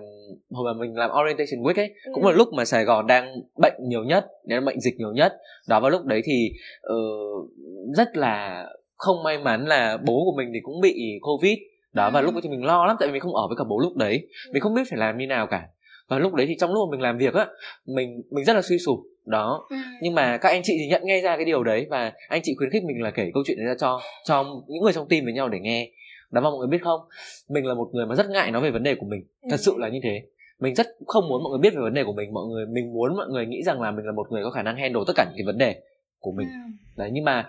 [0.51, 2.11] hồi mà mình làm orientation week ấy ừ.
[2.15, 5.33] cũng là lúc mà Sài Gòn đang bệnh nhiều nhất nên bệnh dịch nhiều nhất.
[5.69, 6.51] Đó vào lúc đấy thì
[6.95, 7.51] uh,
[7.97, 8.65] rất là
[8.97, 11.59] không may mắn là bố của mình thì cũng bị covid
[11.95, 12.25] đó và ừ.
[12.25, 13.97] lúc ấy thì mình lo lắm tại vì mình không ở với cả bố lúc
[13.97, 14.29] đấy.
[14.47, 14.51] Ừ.
[14.53, 15.69] mình không biết phải làm như nào cả.
[16.09, 17.47] Và lúc đấy thì trong lúc mà mình làm việc á
[17.87, 18.99] mình mình rất là suy sụp.
[19.27, 19.67] Đó.
[19.71, 19.77] Ừ.
[20.03, 22.55] nhưng mà các anh chị thì nhận ngay ra cái điều đấy và anh chị
[22.59, 25.25] khuyến khích mình là kể câu chuyện đấy ra cho cho những người trong team
[25.25, 25.91] với nhau để nghe.
[26.31, 27.01] Đó mà mọi người biết không?
[27.49, 29.21] Mình là một người mà rất ngại nói về vấn đề của mình.
[29.51, 30.23] Thật sự là như thế.
[30.61, 32.33] Mình rất không muốn mọi người biết về vấn đề của mình.
[32.33, 34.63] Mọi người mình muốn mọi người nghĩ rằng là mình là một người có khả
[34.63, 35.81] năng handle tất cả những cái vấn đề
[36.21, 36.49] của mình.
[36.97, 37.47] Đấy nhưng mà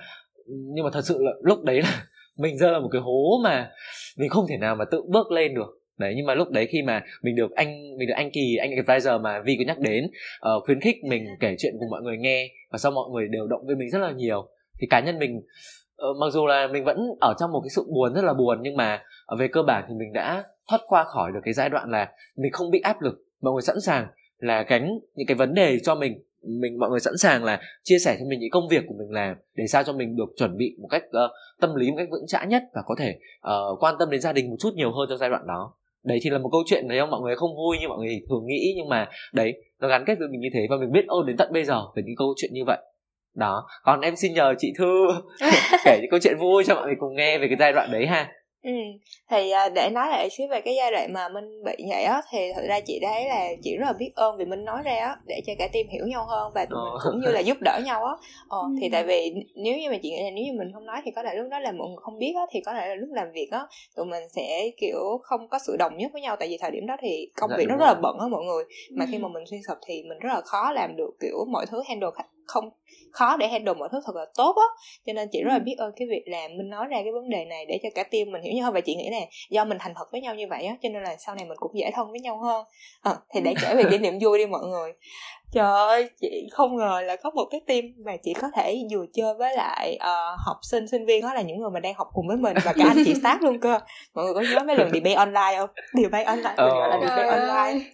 [0.48, 2.04] nhưng mà thật sự là lúc đấy là
[2.38, 3.72] mình rơi vào một cái hố mà
[4.18, 5.82] mình không thể nào mà tự bước lên được.
[5.98, 8.72] Đấy nhưng mà lúc đấy khi mà mình được anh mình được anh kỳ anh
[8.86, 12.18] advisor mà vi có nhắc đến uh, khuyến khích mình kể chuyện cùng mọi người
[12.18, 14.50] nghe và sau mọi người đều động viên mình rất là nhiều
[14.82, 17.86] thì cá nhân mình uh, mặc dù là mình vẫn ở trong một cái sự
[17.94, 21.04] buồn rất là buồn nhưng mà uh, về cơ bản thì mình đã thoát qua
[21.04, 23.16] khỏi được cái giai đoạn là mình không bị áp lực.
[23.42, 27.00] Mọi người sẵn sàng là gánh những cái vấn đề cho mình mình mọi người
[27.00, 29.84] sẵn sàng là chia sẻ cho mình những công việc của mình làm để sao
[29.84, 31.32] cho mình được chuẩn bị một cách uh,
[31.62, 34.34] tâm lý một cách vững chãi nhất và có thể uh, quan tâm đến gia
[34.34, 35.74] đình một chút nhiều hơn trong giai đoạn đó.
[36.04, 37.10] Đấy thì là một câu chuyện đấy không?
[37.10, 40.16] Mọi người không vui như mọi người thường nghĩ nhưng mà đấy nó gắn kết
[40.20, 42.34] với mình như thế và mình biết ơn đến tận bây giờ về những câu
[42.38, 42.78] chuyện như vậy.
[43.36, 45.08] Đó còn em xin nhờ chị thư
[45.86, 48.08] kể những câu chuyện vui cho mọi người cùng nghe về cái giai đoạn đấy
[48.08, 48.32] ha.
[48.66, 48.72] Ừ.
[49.30, 52.22] thì à, để nói lại xíu về cái giai đoạn mà minh bị vậy á
[52.32, 54.96] thì thật ra chị thấy là chị rất là biết ơn vì minh nói ra
[54.96, 57.58] á để cho cả team hiểu nhau hơn và tụi mình cũng như là giúp
[57.62, 58.14] đỡ nhau á
[58.48, 58.68] ờ, ừ.
[58.82, 61.12] thì tại vì nếu như mà chị nghĩ là nếu như mình không nói thì
[61.12, 63.10] có thể lúc đó là mọi người không biết á thì có thể là lúc
[63.14, 66.48] làm việc á tụi mình sẽ kiểu không có sự đồng nhất với nhau tại
[66.48, 68.64] vì thời điểm đó thì công dạ, việc nó rất là bận á mọi người
[68.92, 69.10] mà ừ.
[69.12, 71.82] khi mà mình suy sụp thì mình rất là khó làm được kiểu mọi thứ
[71.88, 72.10] handle
[72.46, 72.70] không
[73.16, 74.68] khó để handle mọi thứ thật là tốt á.
[75.06, 77.30] Cho nên chị rất là biết ơn cái việc là mình nói ra cái vấn
[77.30, 78.74] đề này để cho cả team mình hiểu nhau hơn.
[78.74, 81.04] Và chị nghĩ là do mình thành thật với nhau như vậy á cho nên
[81.04, 82.66] là sau này mình cũng dễ thân với nhau hơn.
[83.02, 84.94] À, thì để kể về kỷ niệm vui đi mọi người.
[85.54, 89.06] Trời ơi chị không ngờ là có một cái team mà chị có thể vừa
[89.14, 92.08] chơi với lại uh, học sinh sinh viên đó là những người mà đang học
[92.14, 93.80] cùng với mình và cả anh chị staff luôn cơ.
[94.14, 95.70] Mọi người có nhớ mấy lần debate online không?
[95.94, 97.86] Debate online mình gọi là debate online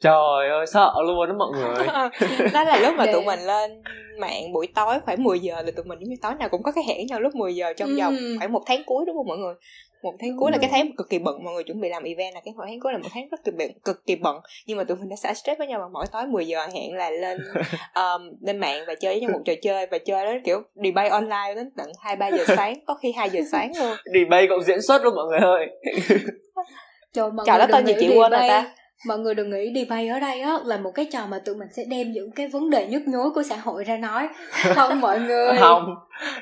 [0.00, 1.86] trời ơi sợ luôn đó mọi người.
[2.52, 3.82] Đó là lúc mà tụi mình lên
[4.18, 6.72] mạng buổi tối khoảng 10 giờ là tụi mình giống như tối nào cũng có
[6.72, 8.36] cái hẹn nhau lúc 10 giờ trong vòng ừ.
[8.38, 9.54] khoảng một tháng cuối đúng không mọi người?
[10.02, 12.34] Một tháng cuối là cái tháng cực kỳ bận mọi người chuẩn bị làm event
[12.34, 14.36] là cái tháng cuối là một tháng rất kỳ bận cực kỳ bận.
[14.66, 16.94] Nhưng mà tụi mình đã xả stress với nhau bằng mỗi tối 10 giờ hẹn
[16.94, 17.38] là lên
[17.94, 21.08] um, lên mạng và chơi với nhau một trò chơi và chơi đó kiểu debate
[21.08, 23.96] online đến tận hai ba giờ sáng có khi 2 giờ sáng luôn.
[24.14, 25.66] Debate cộng diễn xuất luôn mọi người ơi.
[27.12, 28.74] Trời, mọi Trời đó tên gì chị quên rồi ta
[29.06, 31.68] mọi người đừng nghĩ debate ở đây á là một cái trò mà tụi mình
[31.72, 34.28] sẽ đem những cái vấn đề nhức nhối của xã hội ra nói.
[34.74, 35.56] Không mọi người.
[35.60, 35.94] Không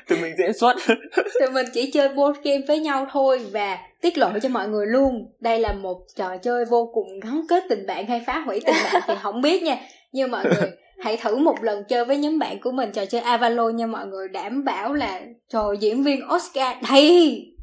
[0.07, 0.75] tụi mình diễn xuất.
[1.39, 4.87] Tụi mình chỉ chơi board game với nhau thôi và tiết lộ cho mọi người
[4.87, 5.31] luôn.
[5.39, 8.75] Đây là một trò chơi vô cùng gắn kết tình bạn hay phá hủy tình
[8.83, 9.77] bạn thì không biết nha.
[10.11, 10.71] Nhưng mọi người
[11.03, 14.05] hãy thử một lần chơi với nhóm bạn của mình trò chơi Avalon nha mọi
[14.05, 14.27] người.
[14.27, 17.53] Đảm bảo là trò diễn viên Oscar đây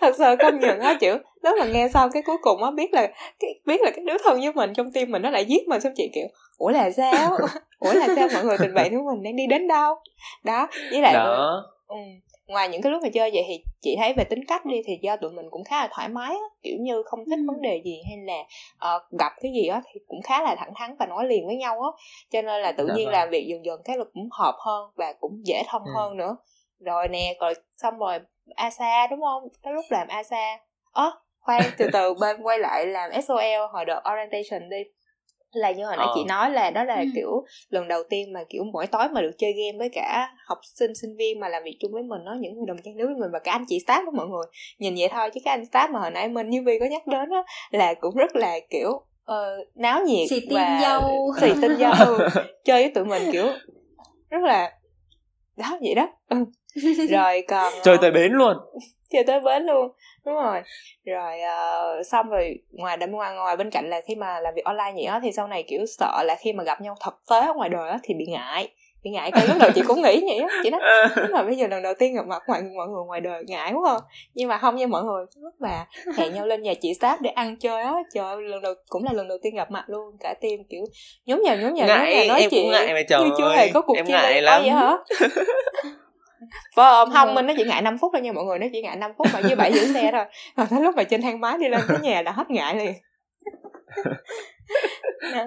[0.00, 1.18] thật sự công nhận á chịu
[1.50, 3.08] lúc mà nghe xong cái cuối cùng á biết là
[3.40, 5.80] cái biết là cái đứa thân với mình trong tim mình nó lại giết mình
[5.80, 6.26] xong chị kiểu
[6.58, 7.36] ủa là sao?
[7.78, 9.94] Ủa là sao mọi người tình bạn của mình đang đi đến đâu?
[10.44, 11.62] Đó với lại đó.
[11.86, 11.96] Ừ,
[12.46, 14.98] ngoài những cái lúc mà chơi vậy thì chị thấy về tính cách đi thì
[15.02, 17.80] do tụi mình cũng khá là thoải mái á kiểu như không thích vấn đề
[17.84, 18.40] gì hay là
[18.96, 21.56] uh, gặp cái gì á thì cũng khá là thẳng thắn và nói liền với
[21.56, 21.90] nhau á.
[22.30, 23.12] Cho nên là tự dạ nhiên vâng.
[23.12, 25.90] làm việc dần dần cái là cũng hợp hơn và cũng dễ thân ừ.
[25.94, 26.36] hơn nữa.
[26.80, 28.18] Rồi nè rồi xong rồi
[28.54, 29.48] asa đúng không?
[29.62, 30.58] Tới lúc làm asa.
[30.92, 31.10] Ớ
[31.46, 33.40] khoan từ từ bên quay lại làm sol
[33.72, 34.82] hồi đợt orientation đi
[35.52, 36.12] là như hồi nãy ờ.
[36.14, 37.06] chị nói là đó là ừ.
[37.14, 40.58] kiểu lần đầu tiên mà kiểu mỗi tối mà được chơi game với cả học
[40.74, 43.06] sinh sinh viên mà làm việc chung với mình nó những người đồng trang lứa
[43.06, 44.44] với mình và cả anh chị staff đó mọi người
[44.78, 47.06] nhìn vậy thôi chứ cái anh staff mà hồi nãy mình như vi có nhắc
[47.06, 48.90] đến đó là cũng rất là kiểu
[49.32, 52.18] uh, náo nhiệt xì và dâu xì tin dâu
[52.64, 53.46] chơi với tụi mình kiểu
[54.30, 54.72] rất là
[55.56, 56.36] đó vậy đó ừ.
[57.10, 58.56] rồi còn chơi tới bến luôn.
[59.10, 59.90] Chơi tới bến luôn
[60.26, 60.62] đúng rồi.
[61.04, 61.34] Rồi
[62.00, 65.06] uh, xong rồi ngoài đâm ngoài ngoài bên cạnh là khi mà làm việc online
[65.06, 67.68] đó thì sau này kiểu sợ là khi mà gặp nhau thực tế ở ngoài
[67.68, 68.68] đời thì bị ngại.
[69.04, 70.80] Bị ngại cái lúc đầu chị cũng nghĩ vậy á chị nói
[71.16, 73.72] nhưng mà bây giờ lần đầu tiên gặp mặt mọi mọi người ngoài đời ngại
[73.72, 74.02] quá không
[74.34, 75.86] nhưng mà không nha mọi người lúc mà
[76.16, 79.12] hẹn nhau lên nhà chị sáp để ăn chơi á trời lần đầu cũng là
[79.12, 80.84] lần đầu tiên gặp mặt luôn cả team kiểu
[81.26, 82.64] nhóm nhà nhóm nhà ngại, nhóm nhà nói em chuyện.
[82.64, 84.62] cũng ngại mà trời chưa, chưa hề có cuộc em ngại lắm.
[84.62, 84.96] vậy hả
[86.76, 88.96] không, không mình nó chỉ ngại 5 phút thôi nha mọi người, nó chỉ ngại
[88.96, 90.24] 5 phút mà với bảy giữ xe thôi.
[90.56, 92.94] Còn tới lúc mà trên thang máy đi lên tới nhà là hết ngại liền.
[95.34, 95.46] đó.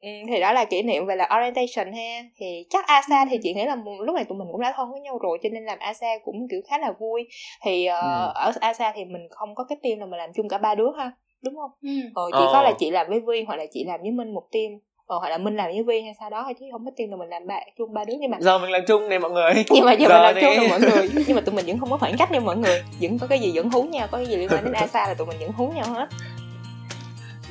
[0.00, 3.54] Ừ, thì đó là kỷ niệm về là orientation ha thì chắc asa thì chị
[3.54, 5.78] nghĩ là lúc này tụi mình cũng đã thân với nhau rồi cho nên làm
[5.78, 7.28] asa cũng kiểu khá là vui
[7.64, 8.32] thì uh, ừ.
[8.34, 10.92] ở asa thì mình không có cái team nào mà làm chung cả ba đứa
[10.98, 11.88] ha đúng không ừ.
[12.14, 12.50] ờ, chỉ ờ.
[12.52, 14.72] có là chị làm với vi hoặc là chị làm với minh một team
[15.08, 17.10] ờ, hoặc là minh làm với vi hay sao đó thôi chứ không có team
[17.10, 19.30] nào mình làm ba chung ba đứa nhưng mà giờ mình làm chung nè mọi
[19.30, 19.52] người.
[19.70, 20.40] Nhưng mà giờ, giờ mình làm đi.
[20.42, 21.10] chung rồi mọi người.
[21.26, 22.82] Nhưng mà tụi mình vẫn không có khoảng cách nha mọi người.
[23.00, 25.14] Vẫn có cái gì vẫn hú nhau có cái gì liên quan đến asa là
[25.14, 26.08] tụi mình vẫn hú nhau hết.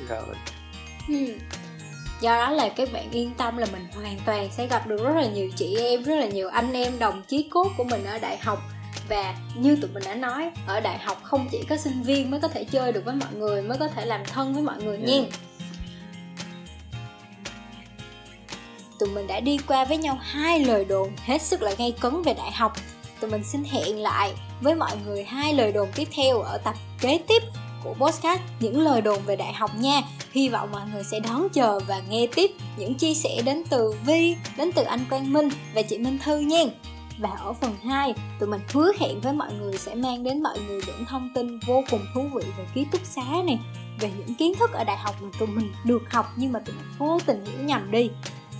[0.08, 0.18] Rồi.
[1.08, 1.34] Ừ.
[2.20, 5.16] Do đó là các bạn yên tâm là mình hoàn toàn sẽ gặp được rất
[5.16, 8.18] là nhiều chị em rất là nhiều anh em đồng chí cốt của mình ở
[8.18, 8.58] đại học.
[9.08, 12.40] Và như tụi mình đã nói ở đại học không chỉ có sinh viên mới
[12.40, 14.96] có thể chơi được với mọi người mới có thể làm thân với mọi người
[14.96, 15.08] yeah.
[15.08, 15.47] nha
[18.98, 22.22] tụi mình đã đi qua với nhau hai lời đồn hết sức là gây cấn
[22.22, 22.72] về đại học.
[23.20, 26.74] Tụi mình xin hẹn lại với mọi người hai lời đồn tiếp theo ở tập
[27.00, 27.42] kế tiếp
[27.84, 30.02] của podcast những lời đồn về đại học nha.
[30.32, 33.94] Hy vọng mọi người sẽ đón chờ và nghe tiếp những chia sẻ đến từ
[34.06, 36.64] vi đến từ anh quang minh và chị minh thư nha.
[37.18, 40.58] Và ở phần 2, tụi mình hứa hẹn với mọi người sẽ mang đến mọi
[40.68, 43.58] người những thông tin vô cùng thú vị về ký túc xá này
[44.00, 46.74] về những kiến thức ở đại học mà tụi mình được học nhưng mà tụi
[46.76, 48.10] mình vô tình hiểu nhầm đi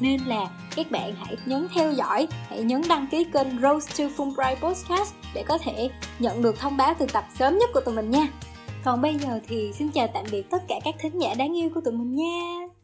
[0.01, 4.11] nên là các bạn hãy nhấn theo dõi, hãy nhấn đăng ký kênh Rose to
[4.17, 7.95] Fulbright Podcast để có thể nhận được thông báo từ tập sớm nhất của tụi
[7.95, 8.29] mình nha.
[8.85, 11.71] Còn bây giờ thì xin chào tạm biệt tất cả các thính giả đáng yêu
[11.75, 12.78] của tụi mình nha.